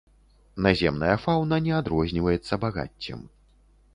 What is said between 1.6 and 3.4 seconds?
не адрозніваецца багаццем.